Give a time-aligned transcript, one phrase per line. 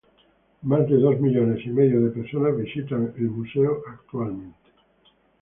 [0.63, 4.71] Más de dos millones y medio de personas visitan el museo anualmente.